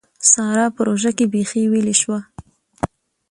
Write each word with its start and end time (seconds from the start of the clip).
سارا 0.31 0.65
په 0.75 0.81
روژه 0.87 1.11
کې 1.17 1.25
بېخي 1.33 1.63
ويلې 1.71 1.95
شوه. 2.01 2.19